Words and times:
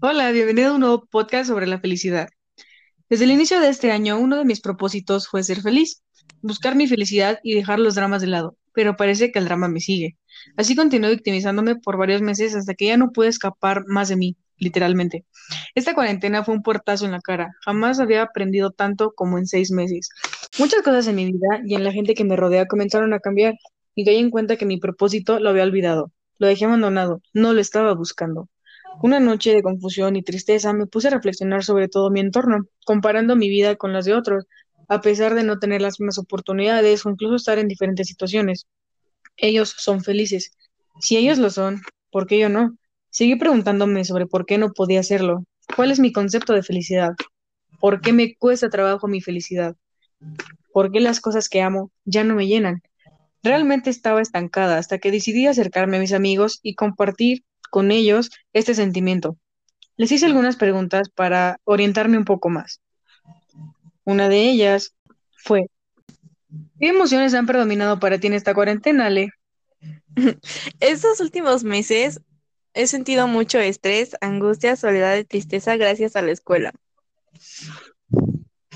Hola, 0.00 0.30
bienvenido 0.30 0.70
a 0.70 0.74
un 0.74 0.80
nuevo 0.80 1.06
podcast 1.06 1.48
sobre 1.48 1.66
la 1.66 1.80
felicidad. 1.80 2.28
Desde 3.10 3.24
el 3.24 3.32
inicio 3.32 3.58
de 3.58 3.68
este 3.68 3.90
año, 3.90 4.16
uno 4.16 4.36
de 4.36 4.44
mis 4.44 4.60
propósitos 4.60 5.26
fue 5.26 5.42
ser 5.42 5.60
feliz, 5.60 6.04
buscar 6.40 6.76
mi 6.76 6.86
felicidad 6.86 7.40
y 7.42 7.56
dejar 7.56 7.80
los 7.80 7.96
dramas 7.96 8.20
de 8.20 8.28
lado, 8.28 8.56
pero 8.72 8.96
parece 8.96 9.32
que 9.32 9.40
el 9.40 9.46
drama 9.46 9.66
me 9.66 9.80
sigue. 9.80 10.16
Así 10.56 10.76
continué 10.76 11.10
victimizándome 11.10 11.74
por 11.74 11.96
varios 11.96 12.22
meses 12.22 12.54
hasta 12.54 12.74
que 12.74 12.86
ya 12.86 12.96
no 12.96 13.10
pude 13.10 13.26
escapar 13.26 13.86
más 13.88 14.08
de 14.08 14.14
mí, 14.14 14.36
literalmente. 14.56 15.24
Esta 15.74 15.94
cuarentena 15.94 16.44
fue 16.44 16.54
un 16.54 16.62
puertazo 16.62 17.04
en 17.04 17.10
la 17.10 17.20
cara. 17.20 17.56
Jamás 17.64 17.98
había 17.98 18.22
aprendido 18.22 18.70
tanto 18.70 19.14
como 19.16 19.36
en 19.36 19.48
seis 19.48 19.72
meses. 19.72 20.10
Muchas 20.60 20.82
cosas 20.82 21.08
en 21.08 21.16
mi 21.16 21.24
vida 21.26 21.60
y 21.64 21.74
en 21.74 21.82
la 21.82 21.90
gente 21.90 22.14
que 22.14 22.22
me 22.22 22.36
rodea 22.36 22.66
comenzaron 22.66 23.14
a 23.14 23.18
cambiar 23.18 23.54
y 23.96 24.04
caí 24.04 24.18
en 24.18 24.30
cuenta 24.30 24.56
que 24.56 24.64
mi 24.64 24.78
propósito 24.78 25.40
lo 25.40 25.50
había 25.50 25.64
olvidado. 25.64 26.12
Lo 26.38 26.46
dejé 26.46 26.66
abandonado, 26.66 27.20
no 27.34 27.52
lo 27.52 27.60
estaba 27.60 27.94
buscando. 27.94 28.48
Una 29.00 29.20
noche 29.20 29.52
de 29.54 29.62
confusión 29.62 30.16
y 30.16 30.22
tristeza 30.22 30.72
me 30.72 30.86
puse 30.86 31.06
a 31.08 31.12
reflexionar 31.12 31.62
sobre 31.62 31.88
todo 31.88 32.10
mi 32.10 32.18
entorno, 32.18 32.64
comparando 32.84 33.36
mi 33.36 33.48
vida 33.48 33.76
con 33.76 33.92
las 33.92 34.04
de 34.04 34.14
otros, 34.14 34.46
a 34.88 35.00
pesar 35.00 35.34
de 35.34 35.44
no 35.44 35.58
tener 35.58 35.82
las 35.82 36.00
mismas 36.00 36.18
oportunidades 36.18 37.06
o 37.06 37.10
incluso 37.10 37.36
estar 37.36 37.58
en 37.58 37.68
diferentes 37.68 38.08
situaciones. 38.08 38.66
Ellos 39.36 39.74
son 39.76 40.02
felices. 40.02 40.50
Si 41.00 41.16
ellos 41.16 41.38
lo 41.38 41.50
son, 41.50 41.80
¿por 42.10 42.26
qué 42.26 42.40
yo 42.40 42.48
no? 42.48 42.76
Seguí 43.10 43.36
preguntándome 43.36 44.04
sobre 44.04 44.26
por 44.26 44.46
qué 44.46 44.58
no 44.58 44.72
podía 44.72 45.00
hacerlo. 45.00 45.44
¿Cuál 45.76 45.92
es 45.92 46.00
mi 46.00 46.12
concepto 46.12 46.52
de 46.52 46.64
felicidad? 46.64 47.12
¿Por 47.80 48.00
qué 48.00 48.12
me 48.12 48.34
cuesta 48.34 48.68
trabajo 48.68 49.06
mi 49.06 49.20
felicidad? 49.20 49.76
¿Por 50.72 50.90
qué 50.90 50.98
las 50.98 51.20
cosas 51.20 51.48
que 51.48 51.62
amo 51.62 51.92
ya 52.04 52.24
no 52.24 52.34
me 52.34 52.48
llenan? 52.48 52.82
Realmente 53.44 53.90
estaba 53.90 54.20
estancada 54.20 54.78
hasta 54.78 54.98
que 54.98 55.12
decidí 55.12 55.46
acercarme 55.46 55.98
a 55.98 56.00
mis 56.00 56.12
amigos 56.12 56.58
y 56.62 56.74
compartir 56.74 57.44
con 57.70 57.90
ellos 57.90 58.30
este 58.52 58.74
sentimiento. 58.74 59.36
Les 59.96 60.12
hice 60.12 60.26
algunas 60.26 60.56
preguntas 60.56 61.08
para 61.08 61.60
orientarme 61.64 62.18
un 62.18 62.24
poco 62.24 62.48
más. 62.48 62.80
Una 64.04 64.28
de 64.28 64.48
ellas 64.48 64.94
fue, 65.36 65.66
¿qué 66.80 66.88
emociones 66.88 67.34
han 67.34 67.46
predominado 67.46 67.98
para 67.98 68.18
ti 68.18 68.28
en 68.28 68.34
esta 68.34 68.54
cuarentena, 68.54 69.06
Ale? 69.06 69.30
Estos 70.80 71.20
últimos 71.20 71.64
meses 71.64 72.20
he 72.74 72.86
sentido 72.86 73.26
mucho 73.26 73.58
estrés, 73.58 74.16
angustia, 74.20 74.76
soledad 74.76 75.16
y 75.16 75.24
tristeza 75.24 75.76
gracias 75.76 76.16
a 76.16 76.22
la 76.22 76.30
escuela. 76.30 76.72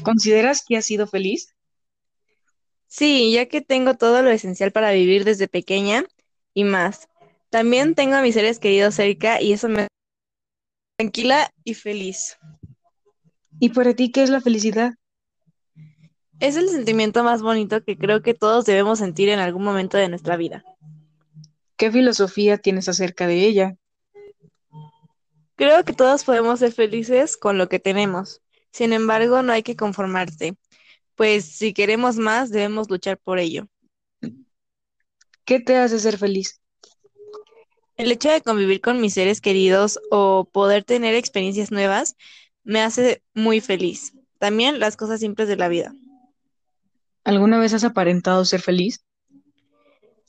¿Consideras 0.03 0.65
que 0.67 0.77
has 0.77 0.85
sido 0.85 1.07
feliz? 1.07 1.55
Sí, 2.89 3.33
ya 3.33 3.47
que 3.47 3.61
tengo 3.61 3.95
todo 3.95 4.23
lo 4.23 4.31
esencial 4.31 4.73
para 4.73 4.93
vivir 4.93 5.25
desde 5.25 5.49
pequeña 5.49 6.05
y 6.53 6.65
más. 6.65 7.09
También 7.53 7.95
tengo 7.95 8.17
a 8.17 8.23
mis 8.23 8.33
seres 8.33 8.59
queridos 8.59 8.95
cerca 8.95 9.43
y 9.43 9.53
eso 9.53 9.69
me 9.69 9.81
hace 9.81 9.89
tranquila 10.97 11.53
y 11.65 11.75
feliz. 11.75 12.39
¿Y 13.61 13.69
para 13.69 13.93
ti 13.93 14.11
qué 14.11 14.23
es 14.23 14.31
la 14.31 14.41
felicidad? 14.41 14.95
Es 16.41 16.57
el 16.57 16.71
sentimiento 16.71 17.23
más 17.23 17.43
bonito 17.43 17.85
que 17.85 17.99
creo 17.99 18.23
que 18.23 18.33
todos 18.33 18.65
debemos 18.65 19.01
sentir 19.01 19.29
en 19.29 19.39
algún 19.39 19.65
momento 19.65 19.99
de 19.99 20.09
nuestra 20.09 20.39
vida. 20.39 20.65
¿Qué 21.77 21.93
filosofía 21.93 22.57
tienes 22.57 22.89
acerca 22.89 23.27
de 23.27 23.45
ella? 23.45 23.77
Creo 25.55 25.85
que 25.85 25.93
todos 25.93 26.25
podemos 26.25 26.61
ser 26.61 26.73
felices 26.73 27.37
con 27.37 27.59
lo 27.59 27.69
que 27.69 27.79
tenemos. 27.79 28.41
Sin 28.71 28.95
embargo, 28.95 29.43
no 29.43 29.53
hay 29.53 29.63
que 29.63 29.77
conformarse, 29.77 30.57
pues 31.17 31.45
si 31.45 31.75
queremos 31.75 32.17
más, 32.17 32.49
debemos 32.49 32.89
luchar 32.89 33.19
por 33.19 33.39
ello. 33.39 33.69
¿Qué 35.45 35.61
te 35.61 35.77
hace 35.77 35.99
ser 35.99 36.17
feliz? 36.17 36.62
El 37.97 38.11
hecho 38.11 38.31
de 38.31 38.41
convivir 38.41 38.81
con 38.81 39.01
mis 39.01 39.15
seres 39.15 39.41
queridos 39.41 40.01
o 40.11 40.49
poder 40.51 40.85
tener 40.85 41.15
experiencias 41.15 41.71
nuevas 41.71 42.17
me 42.65 42.81
hace 42.81 43.23
muy 43.35 43.61
feliz. 43.61 44.15
También 44.39 44.81
las 44.81 44.97
cosas 44.97 45.21
simples 45.21 45.49
de 45.49 45.57
la 45.57 45.69
vida. 45.69 45.93
¿Alguna 47.25 47.59
vez 47.59 47.75
has 47.75 47.85
aparentado 47.85 48.45
ser 48.45 48.61
feliz? 48.61 49.05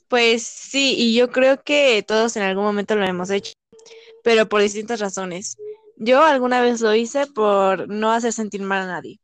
Pues 0.08 0.44
sí, 0.44 0.94
y 0.98 1.16
yo 1.16 1.32
creo 1.32 1.64
que 1.64 2.04
todos 2.08 2.36
en 2.36 2.44
algún 2.44 2.66
momento 2.66 2.96
lo 2.96 3.06
hemos 3.06 3.32
hecho, 3.32 3.54
pero 4.24 4.48
por 4.48 4.62
distintas 4.62 5.00
razones. 5.00 5.58
Yo 5.98 6.22
alguna 6.22 6.62
vez 6.62 6.82
lo 6.82 6.94
hice 6.94 7.26
por 7.28 7.88
no 7.88 8.12
hacer 8.12 8.34
sentir 8.34 8.62
mal 8.62 8.84
a 8.84 8.88
nadie. 8.88 9.20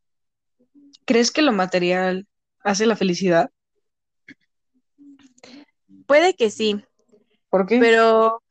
¿Crees 1.06 1.30
que 1.31 1.41
lo 1.41 1.52
material 1.52 2.28
hace 2.64 2.85
la 2.85 2.96
felicidad? 2.96 3.52
Puede 6.08 6.34
que 6.34 6.50
sí, 6.50 6.84
¿Por 7.50 7.66
qué? 7.66 7.80
pero 7.80 8.42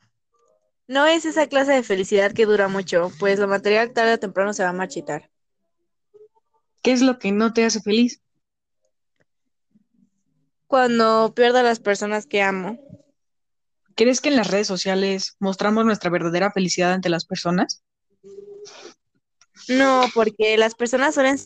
no 0.86 1.06
es 1.06 1.24
esa 1.24 1.46
clase 1.46 1.72
de 1.72 1.82
felicidad 1.82 2.32
que 2.32 2.46
dura 2.46 2.68
mucho, 2.68 3.12
pues 3.18 3.38
lo 3.38 3.46
material 3.46 3.92
tarde 3.92 4.14
o 4.14 4.18
temprano 4.18 4.52
se 4.52 4.62
va 4.62 4.70
a 4.70 4.72
marchitar. 4.72 5.30
¿Qué 6.82 6.92
es 6.92 7.02
lo 7.02 7.18
que 7.18 7.32
no 7.32 7.52
te 7.52 7.64
hace 7.64 7.80
feliz? 7.80 8.22
Cuando 10.66 11.32
pierdo 11.34 11.58
a 11.58 11.62
las 11.62 11.80
personas 11.80 12.26
que 12.26 12.42
amo, 12.42 12.78
¿Crees 13.98 14.20
que 14.20 14.28
en 14.28 14.36
las 14.36 14.48
redes 14.48 14.68
sociales 14.68 15.34
mostramos 15.40 15.84
nuestra 15.84 16.08
verdadera 16.08 16.52
felicidad 16.52 16.92
ante 16.92 17.08
las 17.08 17.24
personas? 17.24 17.82
no, 19.68 20.04
porque 20.14 20.56
las 20.56 20.76
personas 20.76 21.14
suelen 21.14 21.36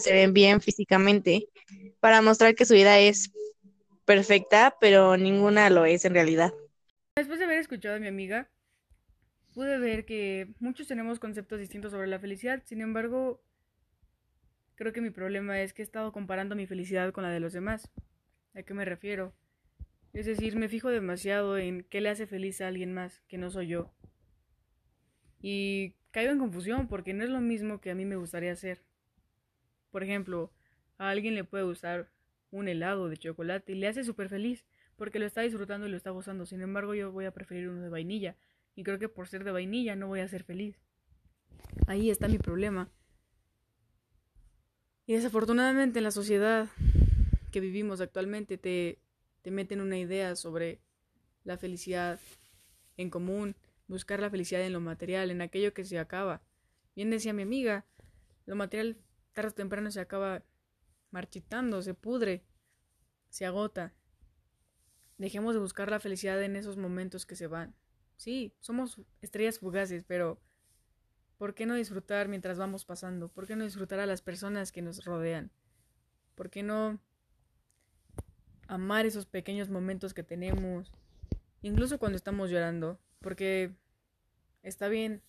se 0.00 0.12
ven 0.12 0.32
bien 0.32 0.62
físicamente 0.62 1.48
para 2.00 2.22
mostrar 2.22 2.54
que 2.54 2.64
su 2.64 2.72
vida 2.72 2.98
es 2.98 3.30
perfecta, 4.08 4.74
pero 4.80 5.18
ninguna 5.18 5.68
lo 5.68 5.84
es 5.84 6.06
en 6.06 6.14
realidad. 6.14 6.54
Después 7.16 7.38
de 7.38 7.44
haber 7.44 7.58
escuchado 7.58 7.96
a 7.96 7.98
mi 7.98 8.06
amiga, 8.06 8.48
pude 9.52 9.78
ver 9.78 10.06
que 10.06 10.54
muchos 10.60 10.86
tenemos 10.86 11.18
conceptos 11.18 11.60
distintos 11.60 11.92
sobre 11.92 12.06
la 12.06 12.18
felicidad. 12.18 12.62
Sin 12.64 12.80
embargo, 12.80 13.42
creo 14.76 14.94
que 14.94 15.02
mi 15.02 15.10
problema 15.10 15.60
es 15.60 15.74
que 15.74 15.82
he 15.82 15.84
estado 15.84 16.10
comparando 16.10 16.56
mi 16.56 16.66
felicidad 16.66 17.12
con 17.12 17.22
la 17.22 17.28
de 17.28 17.40
los 17.40 17.52
demás. 17.52 17.90
¿A 18.54 18.62
qué 18.62 18.72
me 18.72 18.86
refiero? 18.86 19.34
Es 20.14 20.24
decir, 20.24 20.56
me 20.56 20.70
fijo 20.70 20.88
demasiado 20.88 21.58
en 21.58 21.84
qué 21.84 22.00
le 22.00 22.08
hace 22.08 22.26
feliz 22.26 22.62
a 22.62 22.68
alguien 22.68 22.94
más, 22.94 23.20
que 23.28 23.36
no 23.36 23.50
soy 23.50 23.66
yo. 23.66 23.92
Y 25.42 25.96
caigo 26.12 26.32
en 26.32 26.38
confusión 26.38 26.88
porque 26.88 27.12
no 27.12 27.24
es 27.24 27.30
lo 27.30 27.42
mismo 27.42 27.82
que 27.82 27.90
a 27.90 27.94
mí 27.94 28.06
me 28.06 28.16
gustaría 28.16 28.52
hacer. 28.52 28.82
Por 29.90 30.02
ejemplo, 30.02 30.50
a 30.96 31.10
alguien 31.10 31.34
le 31.34 31.44
puede 31.44 31.64
gustar 31.64 32.08
un 32.50 32.68
helado 32.68 33.08
de 33.08 33.16
chocolate 33.16 33.72
y 33.72 33.76
le 33.76 33.88
hace 33.88 34.04
súper 34.04 34.28
feliz 34.28 34.64
porque 34.96 35.18
lo 35.18 35.26
está 35.26 35.42
disfrutando 35.42 35.86
y 35.86 35.90
lo 35.90 35.96
está 35.96 36.10
gozando. 36.10 36.46
Sin 36.46 36.60
embargo, 36.60 36.94
yo 36.94 37.12
voy 37.12 37.24
a 37.24 37.32
preferir 37.32 37.68
uno 37.68 37.82
de 37.82 37.88
vainilla 37.88 38.36
y 38.74 38.82
creo 38.82 38.98
que 38.98 39.08
por 39.08 39.28
ser 39.28 39.44
de 39.44 39.52
vainilla 39.52 39.96
no 39.96 40.08
voy 40.08 40.20
a 40.20 40.28
ser 40.28 40.44
feliz. 40.44 40.80
Ahí 41.86 42.10
está 42.10 42.28
mi 42.28 42.38
problema. 42.38 42.88
Y 45.06 45.14
desafortunadamente 45.14 46.00
en 46.00 46.04
la 46.04 46.10
sociedad 46.10 46.68
que 47.50 47.60
vivimos 47.60 48.00
actualmente 48.00 48.58
te, 48.58 48.98
te 49.42 49.50
meten 49.50 49.80
una 49.80 49.98
idea 49.98 50.36
sobre 50.36 50.80
la 51.44 51.56
felicidad 51.56 52.20
en 52.96 53.08
común, 53.08 53.56
buscar 53.86 54.20
la 54.20 54.30
felicidad 54.30 54.62
en 54.62 54.72
lo 54.72 54.80
material, 54.80 55.30
en 55.30 55.40
aquello 55.40 55.72
que 55.72 55.84
se 55.84 55.98
acaba. 55.98 56.42
Bien 56.94 57.10
decía 57.10 57.32
mi 57.32 57.42
amiga, 57.42 57.86
lo 58.44 58.56
material 58.56 58.98
tarde 59.32 59.50
o 59.50 59.54
temprano 59.54 59.90
se 59.90 60.00
acaba 60.00 60.42
marchitando, 61.10 61.82
se 61.82 61.94
pudre, 61.94 62.44
se 63.28 63.46
agota. 63.46 63.94
Dejemos 65.16 65.54
de 65.54 65.60
buscar 65.60 65.90
la 65.90 66.00
felicidad 66.00 66.42
en 66.42 66.56
esos 66.56 66.76
momentos 66.76 67.26
que 67.26 67.36
se 67.36 67.46
van. 67.46 67.74
Sí, 68.16 68.54
somos 68.60 69.00
estrellas 69.20 69.58
fugaces, 69.58 70.04
pero 70.04 70.40
¿por 71.36 71.54
qué 71.54 71.66
no 71.66 71.74
disfrutar 71.74 72.28
mientras 72.28 72.58
vamos 72.58 72.84
pasando? 72.84 73.28
¿Por 73.28 73.46
qué 73.46 73.56
no 73.56 73.64
disfrutar 73.64 74.00
a 74.00 74.06
las 74.06 74.22
personas 74.22 74.72
que 74.72 74.82
nos 74.82 75.04
rodean? 75.04 75.52
¿Por 76.34 76.50
qué 76.50 76.62
no 76.62 77.00
amar 78.66 79.06
esos 79.06 79.26
pequeños 79.26 79.70
momentos 79.70 80.14
que 80.14 80.22
tenemos? 80.22 80.92
Incluso 81.62 81.98
cuando 81.98 82.16
estamos 82.16 82.50
llorando, 82.50 83.00
porque 83.20 83.74
está 84.62 84.88
bien 84.88 85.22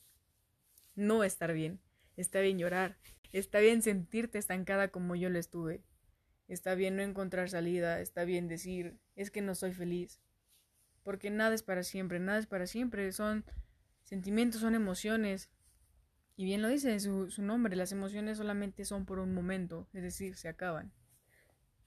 no 0.96 1.24
estar 1.24 1.54
bien, 1.54 1.80
está 2.18 2.42
bien 2.42 2.60
llorar, 2.60 2.98
está 3.32 3.60
bien 3.60 3.82
sentirte 3.82 4.38
estancada 4.38 4.90
como 4.90 5.16
yo 5.16 5.30
lo 5.30 5.40
estuve, 5.40 5.84
está 6.48 6.76
bien 6.76 6.96
no 6.96 7.04
encontrar 7.04 7.50
salida, 7.50 8.00
está 8.00 8.24
bien 8.24 8.48
decir, 8.48 8.98
es 9.16 9.32
que 9.32 9.42
no 9.42 9.56
soy 9.56 9.74
feliz, 9.74 10.20
porque 11.04 11.30
nada 11.30 11.54
es 11.54 11.64
para 11.64 11.84
siempre, 11.84 12.20
nada 12.20 12.40
es 12.40 12.48
para 12.48 12.68
siempre, 12.68 13.12
son 13.12 13.46
sentimientos, 14.04 14.62
son 14.62 14.76
emociones, 14.76 15.50
y 16.36 16.46
bien 16.46 16.62
lo 16.62 16.70
dice 16.70 17.00
su, 17.00 17.30
su 17.30 17.42
nombre, 17.42 17.76
las 17.76 17.92
emociones 17.92 18.38
solamente 18.38 18.86
son 18.86 19.06
por 19.06 19.20
un 19.20 19.34
momento, 19.34 19.88
es 19.94 20.04
decir, 20.04 20.36
se 20.36 20.48
acaban. 20.48 20.92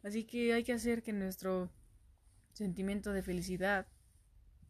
Así 0.03 0.25
que 0.25 0.53
hay 0.53 0.65
que 0.65 0.73
hacer 0.73 1.03
que 1.03 1.13
nuestro 1.13 1.71
sentimiento 2.53 3.13
de 3.13 3.23
felicidad 3.23 3.87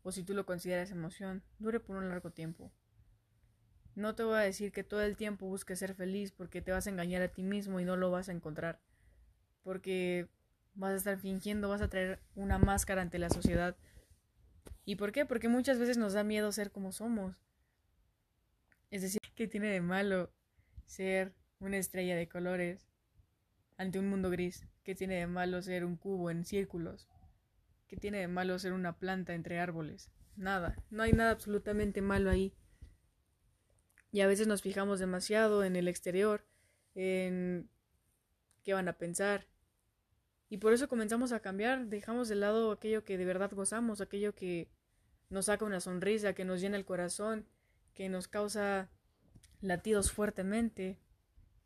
o 0.02 0.12
si 0.12 0.22
tú 0.22 0.34
lo 0.34 0.46
consideras 0.46 0.90
emoción, 0.90 1.42
dure 1.58 1.80
por 1.80 1.96
un 1.96 2.08
largo 2.08 2.30
tiempo. 2.30 2.72
No 3.94 4.14
te 4.14 4.22
voy 4.22 4.36
a 4.36 4.40
decir 4.40 4.72
que 4.72 4.84
todo 4.84 5.02
el 5.02 5.16
tiempo 5.16 5.46
busques 5.46 5.78
ser 5.78 5.94
feliz 5.94 6.32
porque 6.32 6.62
te 6.62 6.72
vas 6.72 6.86
a 6.86 6.90
engañar 6.90 7.22
a 7.22 7.28
ti 7.28 7.42
mismo 7.42 7.78
y 7.80 7.84
no 7.84 7.96
lo 7.96 8.10
vas 8.10 8.28
a 8.28 8.32
encontrar. 8.32 8.80
Porque 9.62 10.28
vas 10.74 10.92
a 10.92 10.96
estar 10.96 11.18
fingiendo, 11.18 11.68
vas 11.68 11.82
a 11.82 11.88
traer 11.88 12.20
una 12.34 12.58
máscara 12.58 13.02
ante 13.02 13.18
la 13.18 13.28
sociedad. 13.28 13.76
¿Y 14.84 14.96
por 14.96 15.12
qué? 15.12 15.26
Porque 15.26 15.48
muchas 15.48 15.78
veces 15.78 15.98
nos 15.98 16.14
da 16.14 16.24
miedo 16.24 16.50
ser 16.52 16.70
como 16.70 16.92
somos. 16.92 17.42
Es 18.90 19.02
decir, 19.02 19.20
¿qué 19.34 19.46
tiene 19.46 19.68
de 19.68 19.80
malo 19.80 20.32
ser 20.86 21.34
una 21.60 21.76
estrella 21.76 22.16
de 22.16 22.28
colores 22.28 22.86
ante 23.76 23.98
un 23.98 24.08
mundo 24.08 24.30
gris? 24.30 24.66
¿Qué 24.84 24.94
tiene 24.94 25.16
de 25.16 25.26
malo 25.26 25.62
ser 25.62 25.84
un 25.84 25.96
cubo 25.96 26.30
en 26.30 26.44
círculos? 26.44 27.08
¿Qué 27.88 27.96
tiene 27.96 28.18
de 28.18 28.28
malo 28.28 28.58
ser 28.58 28.72
una 28.72 28.98
planta 28.98 29.34
entre 29.34 29.60
árboles? 29.60 30.10
Nada, 30.36 30.76
no 30.90 31.02
hay 31.02 31.12
nada 31.12 31.30
absolutamente 31.30 32.00
malo 32.00 32.30
ahí. 32.30 32.54
Y 34.12 34.20
a 34.20 34.28
veces 34.28 34.46
nos 34.46 34.62
fijamos 34.62 35.00
demasiado 35.00 35.64
en 35.64 35.74
el 35.74 35.88
exterior, 35.88 36.44
en 36.94 37.68
qué 38.62 38.74
van 38.74 38.88
a 38.88 38.98
pensar. 38.98 39.48
Y 40.48 40.58
por 40.58 40.74
eso 40.74 40.86
comenzamos 40.86 41.32
a 41.32 41.40
cambiar, 41.40 41.86
dejamos 41.86 42.28
de 42.28 42.34
lado 42.34 42.70
aquello 42.72 43.04
que 43.04 43.16
de 43.16 43.24
verdad 43.24 43.50
gozamos, 43.52 44.02
aquello 44.02 44.34
que 44.34 44.68
nos 45.30 45.46
saca 45.46 45.64
una 45.64 45.80
sonrisa, 45.80 46.34
que 46.34 46.44
nos 46.44 46.60
llena 46.60 46.76
el 46.76 46.84
corazón, 46.84 47.46
que 47.94 48.10
nos 48.10 48.28
causa 48.28 48.90
latidos 49.62 50.12
fuertemente. 50.12 50.98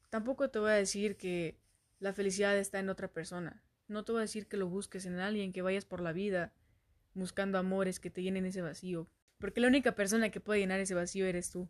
Tampoco 0.09 0.49
te 0.51 0.61
voy 0.61 0.71
a 0.71 0.75
decir 0.75 1.17
que 1.17 1.59
la 1.99 2.13
felicidad 2.13 2.57
está 2.57 2.79
en 2.79 2.89
otra 2.89 3.09
persona. 3.09 3.65
No 3.89 4.05
te 4.05 4.13
voy 4.13 4.21
a 4.21 4.23
decir 4.23 4.47
que 4.47 4.57
lo 4.57 4.69
busques 4.69 5.05
en 5.05 5.19
alguien, 5.19 5.53
que 5.53 5.63
vayas 5.63 5.85
por 5.85 6.01
la 6.01 6.13
vida 6.13 6.53
buscando 7.15 7.59
amores 7.59 7.99
que 7.99 8.11
te 8.11 8.23
llenen 8.23 8.47
ese 8.47 8.63
vacío. 8.63 9.09
Porque 9.39 9.61
la 9.61 9.69
única 9.69 9.97
persona 9.97 10.31
que 10.31 10.41
puede 10.41 10.61
llenar 10.61 10.79
ese 10.79 10.95
vacío 10.95 11.27
eres 11.27 11.51
tú. 11.51 11.69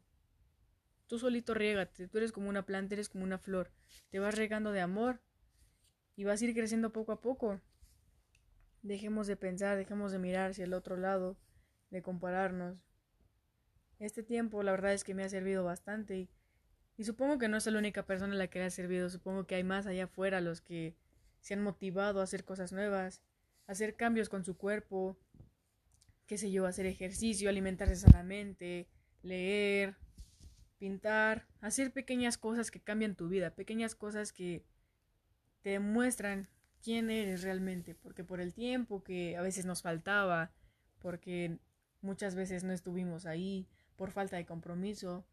Tú 1.06 1.18
solito 1.18 1.54
riégate, 1.54 2.08
tú 2.08 2.18
eres 2.18 2.32
como 2.32 2.48
una 2.48 2.66
planta, 2.66 2.94
eres 2.94 3.08
como 3.08 3.24
una 3.24 3.38
flor. 3.38 3.70
Te 4.10 4.18
vas 4.18 4.34
regando 4.34 4.72
de 4.72 4.80
amor 4.80 5.20
y 6.16 6.24
vas 6.24 6.40
a 6.40 6.44
ir 6.44 6.54
creciendo 6.54 6.92
poco 6.92 7.12
a 7.12 7.20
poco. 7.20 7.60
Dejemos 8.82 9.26
de 9.26 9.36
pensar, 9.36 9.76
dejemos 9.76 10.12
de 10.12 10.18
mirar 10.18 10.50
hacia 10.50 10.64
el 10.64 10.74
otro 10.74 10.96
lado, 10.96 11.36
de 11.90 12.02
compararnos. 12.02 12.78
Este 13.98 14.22
tiempo 14.22 14.62
la 14.62 14.72
verdad 14.72 14.92
es 14.92 15.04
que 15.04 15.14
me 15.14 15.24
ha 15.24 15.28
servido 15.28 15.64
bastante 15.64 16.28
y, 16.96 17.04
supongo 17.04 17.38
que 17.38 17.48
no 17.48 17.56
es 17.56 17.66
la 17.66 17.78
única 17.78 18.04
persona 18.04 18.34
a 18.34 18.36
la 18.36 18.48
que 18.48 18.58
le 18.58 18.66
ha 18.66 18.70
servido, 18.70 19.08
supongo 19.08 19.46
que 19.46 19.54
hay 19.54 19.64
más 19.64 19.86
allá 19.86 20.04
afuera 20.04 20.40
los 20.40 20.60
que 20.60 20.96
se 21.40 21.54
han 21.54 21.62
motivado 21.62 22.20
a 22.20 22.24
hacer 22.24 22.44
cosas 22.44 22.72
nuevas, 22.72 23.22
a 23.66 23.72
hacer 23.72 23.96
cambios 23.96 24.28
con 24.28 24.44
su 24.44 24.56
cuerpo, 24.56 25.18
qué 26.26 26.36
sé 26.36 26.50
yo, 26.50 26.66
hacer 26.66 26.86
ejercicio, 26.86 27.48
alimentarse 27.48 27.96
sanamente, 27.96 28.88
leer, 29.22 29.96
pintar, 30.78 31.46
hacer 31.60 31.92
pequeñas 31.92 32.38
cosas 32.38 32.70
que 32.70 32.80
cambian 32.80 33.14
tu 33.14 33.28
vida, 33.28 33.54
pequeñas 33.54 33.94
cosas 33.94 34.32
que 34.32 34.64
te 35.62 35.70
demuestran 35.70 36.48
quién 36.82 37.10
eres 37.10 37.42
realmente, 37.42 37.94
porque 37.94 38.24
por 38.24 38.40
el 38.40 38.54
tiempo 38.54 39.02
que 39.02 39.36
a 39.36 39.42
veces 39.42 39.66
nos 39.66 39.82
faltaba, 39.82 40.52
porque 40.98 41.58
muchas 42.00 42.34
veces 42.34 42.62
no 42.64 42.72
estuvimos 42.72 43.26
ahí, 43.26 43.66
por 43.96 44.10
falta 44.10 44.36
de 44.36 44.46
compromiso, 44.46 45.26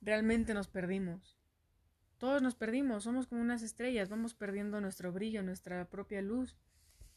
realmente 0.00 0.54
nos 0.54 0.68
perdimos. 0.68 1.38
Todos 2.18 2.42
nos 2.42 2.54
perdimos, 2.54 3.04
somos 3.04 3.26
como 3.26 3.42
unas 3.42 3.62
estrellas, 3.62 4.08
vamos 4.08 4.34
perdiendo 4.34 4.80
nuestro 4.80 5.12
brillo, 5.12 5.42
nuestra 5.42 5.88
propia 5.88 6.22
luz. 6.22 6.56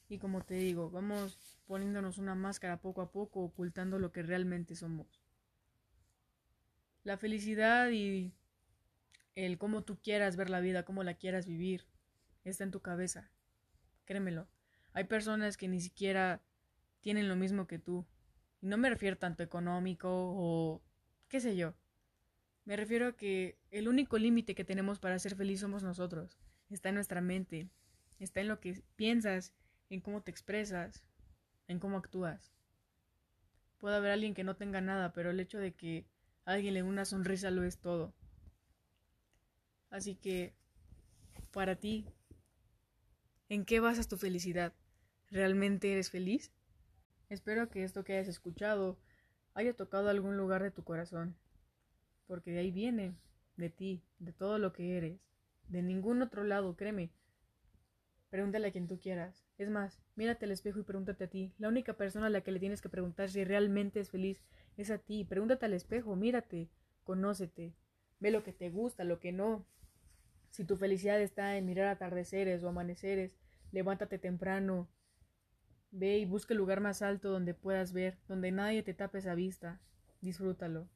Y 0.10 0.20
como 0.20 0.42
te 0.42 0.56
digo, 0.56 0.90
vamos 0.90 1.60
poniéndonos 1.66 2.18
una 2.18 2.36
máscara 2.36 2.82
poco 2.82 3.02
a 3.02 3.12
poco, 3.12 3.42
ocultando 3.42 4.00
lo 4.00 4.12
que 4.12 4.24
realmente 4.24 4.76
somos. 4.76 5.27
La 7.08 7.16
felicidad 7.16 7.90
y 7.92 8.34
el 9.34 9.58
cómo 9.58 9.82
tú 9.82 9.98
quieras 9.98 10.36
ver 10.36 10.50
la 10.50 10.60
vida, 10.60 10.84
cómo 10.84 11.06
la 11.06 11.14
quieras 11.14 11.46
vivir, 11.46 11.86
está 12.44 12.66
en 12.66 12.72
tu 12.72 12.82
cabeza. 12.82 13.32
Créemelo. 14.04 14.50
Hay 14.92 15.06
personas 15.06 15.56
que 15.56 15.70
ni 15.70 15.80
siquiera 15.80 16.42
tienen 17.00 17.30
lo 17.30 17.38
mismo 17.38 17.66
que 17.66 17.80
tú. 17.80 18.06
Y 18.60 18.68
no 18.68 18.76
me 18.76 18.90
refiero 18.90 19.18
tanto 19.18 19.42
económico 19.42 20.10
o 20.12 20.82
qué 21.30 21.40
sé 21.40 21.56
yo. 21.56 21.76
Me 22.66 22.76
refiero 22.76 23.08
a 23.08 23.16
que 23.16 23.58
el 23.72 23.88
único 23.88 24.18
límite 24.18 24.54
que 24.54 24.66
tenemos 24.66 25.00
para 25.00 25.18
ser 25.18 25.38
feliz 25.38 25.62
somos 25.62 25.84
nosotros. 25.84 26.38
Está 26.70 26.90
en 26.90 26.96
nuestra 26.96 27.22
mente. 27.22 27.70
Está 28.20 28.42
en 28.42 28.50
lo 28.50 28.60
que 28.60 28.84
piensas, 28.98 29.54
en 29.90 30.02
cómo 30.02 30.24
te 30.24 30.32
expresas, 30.32 31.06
en 31.70 31.80
cómo 31.80 32.00
actúas. 32.00 32.52
Puede 33.78 33.96
haber 33.96 34.12
alguien 34.12 34.34
que 34.34 34.44
no 34.44 34.58
tenga 34.58 34.82
nada, 34.82 35.14
pero 35.14 35.30
el 35.30 35.40
hecho 35.40 35.58
de 35.58 35.74
que 35.74 36.06
alguien 36.48 36.86
una 36.86 37.04
sonrisa 37.04 37.52
lo 37.52 37.64
es 37.64 37.78
todo. 37.78 38.14
Así 39.90 40.16
que, 40.16 40.54
para 41.52 41.76
ti, 41.76 42.06
¿en 43.50 43.66
qué 43.66 43.82
basas 43.82 44.08
tu 44.08 44.18
felicidad? 44.18 44.74
¿Realmente 45.30 45.92
eres 45.92 46.10
feliz? 46.10 46.52
Espero 47.30 47.70
que 47.70 47.84
esto 47.84 48.06
que 48.06 48.14
hayas 48.14 48.30
escuchado 48.30 48.98
haya 49.56 49.76
tocado 49.76 50.10
algún 50.10 50.38
lugar 50.38 50.64
de 50.64 50.72
tu 50.72 50.84
corazón, 50.84 51.36
porque 52.28 52.52
de 52.52 52.60
ahí 52.60 52.72
viene, 52.72 53.16
de 53.58 53.70
ti, 53.70 54.04
de 54.20 54.32
todo 54.32 54.58
lo 54.58 54.72
que 54.72 54.98
eres, 54.98 55.20
de 55.68 55.82
ningún 55.82 56.22
otro 56.22 56.46
lado, 56.46 56.78
créeme. 56.78 57.12
Pregúntale 58.30 58.68
a 58.68 58.72
quien 58.72 58.88
tú 58.88 59.00
quieras. 59.00 59.44
Es 59.58 59.70
más, 59.70 60.00
mírate 60.16 60.46
al 60.46 60.52
espejo 60.52 60.80
y 60.80 60.84
pregúntate 60.84 61.26
a 61.26 61.30
ti. 61.30 61.54
La 61.58 61.68
única 61.68 61.94
persona 61.94 62.28
a 62.28 62.30
la 62.30 62.42
que 62.42 62.52
le 62.52 62.60
tienes 62.60 62.82
que 62.82 62.90
preguntar 62.90 63.30
si 63.30 63.44
realmente 63.44 64.00
es 64.00 64.10
feliz 64.10 64.42
es 64.78 64.92
a 64.92 65.00
ti. 65.00 65.26
Pregúntate 65.26 65.66
al 65.66 65.74
espejo, 65.74 66.16
mírate, 66.16 66.70
conócete, 67.04 67.76
ve 68.20 68.32
lo 68.32 68.44
que 68.44 68.54
te 68.54 68.70
gusta, 68.70 69.04
lo 69.04 69.20
que 69.20 69.32
no. 69.32 69.66
Si 70.52 70.64
tu 70.64 70.78
felicidad 70.78 71.20
está 71.22 71.58
en 71.58 71.66
mirar 71.66 71.88
atardeceres 71.88 72.64
o 72.64 72.70
amaneceres, 72.70 73.36
levántate 73.72 74.18
temprano, 74.18 74.88
ve 75.92 76.18
y 76.18 76.26
busca 76.26 76.54
el 76.54 76.60
lugar 76.60 76.80
más 76.80 77.02
alto 77.02 77.30
donde 77.30 77.54
puedas 77.54 77.92
ver, 77.92 78.18
donde 78.28 78.52
nadie 78.52 78.84
te 78.84 78.94
tape 78.94 79.20
esa 79.20 79.36
vista. 79.36 79.82
Disfrútalo. 80.22 80.88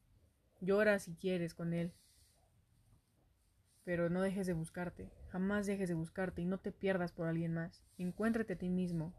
Llora 0.60 0.98
si 0.98 1.14
quieres 1.14 1.54
con 1.54 1.72
él. 1.72 1.92
Pero 3.84 4.10
no 4.10 4.22
dejes 4.22 4.46
de 4.46 4.52
buscarte, 4.52 5.10
jamás 5.28 5.66
dejes 5.66 5.88
de 5.88 5.94
buscarte 5.94 6.40
y 6.40 6.44
no 6.44 6.58
te 6.58 6.70
pierdas 6.70 7.12
por 7.12 7.26
alguien 7.26 7.52
más. 7.52 7.82
Encuéntrate 7.98 8.52
a 8.52 8.58
ti 8.58 8.68
mismo, 8.68 9.12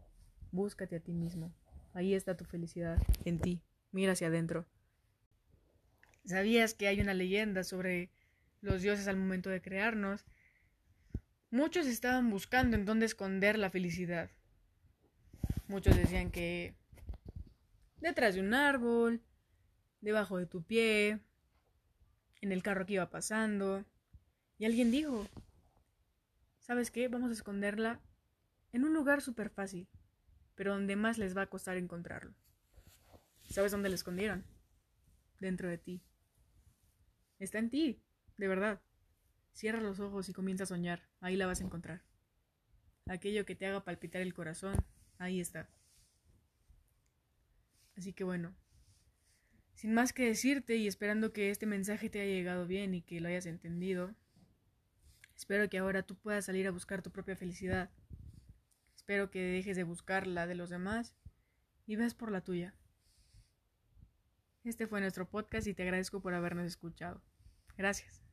búscate 0.52 0.96
a 0.96 1.00
ti 1.00 1.12
mismo. 1.12 1.52
Ahí 1.92 2.14
está 2.14 2.36
tu 2.36 2.44
felicidad, 2.46 2.98
en 3.26 3.38
ti. 3.38 3.62
Mira 3.94 4.10
hacia 4.10 4.26
adentro. 4.26 4.66
¿Sabías 6.24 6.74
que 6.74 6.88
hay 6.88 7.00
una 7.00 7.14
leyenda 7.14 7.62
sobre 7.62 8.10
los 8.60 8.82
dioses 8.82 9.06
al 9.06 9.16
momento 9.16 9.50
de 9.50 9.62
crearnos? 9.62 10.24
Muchos 11.52 11.86
estaban 11.86 12.28
buscando 12.28 12.76
en 12.76 12.86
dónde 12.86 13.06
esconder 13.06 13.56
la 13.56 13.70
felicidad. 13.70 14.32
Muchos 15.68 15.96
decían 15.96 16.32
que 16.32 16.74
detrás 18.00 18.34
de 18.34 18.40
un 18.40 18.52
árbol, 18.52 19.22
debajo 20.00 20.38
de 20.38 20.46
tu 20.46 20.64
pie, 20.64 21.20
en 22.40 22.50
el 22.50 22.64
carro 22.64 22.86
que 22.86 22.94
iba 22.94 23.10
pasando. 23.10 23.84
Y 24.58 24.64
alguien 24.64 24.90
dijo, 24.90 25.28
¿sabes 26.58 26.90
qué? 26.90 27.06
Vamos 27.06 27.30
a 27.30 27.34
esconderla 27.34 28.00
en 28.72 28.82
un 28.82 28.92
lugar 28.92 29.22
súper 29.22 29.50
fácil, 29.50 29.86
pero 30.56 30.72
donde 30.72 30.96
más 30.96 31.16
les 31.16 31.36
va 31.36 31.42
a 31.42 31.46
costar 31.48 31.76
encontrarlo. 31.76 32.34
¿Sabes 33.54 33.70
dónde 33.70 33.88
la 33.88 33.94
escondieron? 33.94 34.44
Dentro 35.38 35.68
de 35.68 35.78
ti. 35.78 36.02
Está 37.38 37.60
en 37.60 37.70
ti, 37.70 38.02
de 38.36 38.48
verdad. 38.48 38.82
Cierra 39.52 39.80
los 39.80 40.00
ojos 40.00 40.28
y 40.28 40.32
comienza 40.32 40.64
a 40.64 40.66
soñar. 40.66 41.08
Ahí 41.20 41.36
la 41.36 41.46
vas 41.46 41.60
a 41.60 41.64
encontrar. 41.64 42.02
Aquello 43.06 43.46
que 43.46 43.54
te 43.54 43.66
haga 43.66 43.84
palpitar 43.84 44.22
el 44.22 44.34
corazón, 44.34 44.74
ahí 45.18 45.38
está. 45.38 45.70
Así 47.96 48.12
que 48.12 48.24
bueno, 48.24 48.56
sin 49.74 49.94
más 49.94 50.12
que 50.12 50.26
decirte 50.26 50.74
y 50.74 50.88
esperando 50.88 51.32
que 51.32 51.50
este 51.50 51.66
mensaje 51.66 52.10
te 52.10 52.20
haya 52.20 52.34
llegado 52.34 52.66
bien 52.66 52.92
y 52.92 53.02
que 53.02 53.20
lo 53.20 53.28
hayas 53.28 53.46
entendido, 53.46 54.16
espero 55.36 55.70
que 55.70 55.78
ahora 55.78 56.02
tú 56.02 56.16
puedas 56.16 56.46
salir 56.46 56.66
a 56.66 56.72
buscar 56.72 57.02
tu 57.02 57.12
propia 57.12 57.36
felicidad. 57.36 57.88
Espero 58.96 59.30
que 59.30 59.38
dejes 59.38 59.76
de 59.76 59.84
buscar 59.84 60.26
la 60.26 60.48
de 60.48 60.56
los 60.56 60.70
demás 60.70 61.14
y 61.86 61.94
veas 61.94 62.14
por 62.14 62.32
la 62.32 62.40
tuya. 62.40 62.74
Este 64.64 64.86
fue 64.86 65.00
nuestro 65.00 65.28
podcast 65.28 65.66
y 65.66 65.74
te 65.74 65.82
agradezco 65.82 66.20
por 66.20 66.34
habernos 66.34 66.64
escuchado. 66.66 67.20
Gracias. 67.76 68.23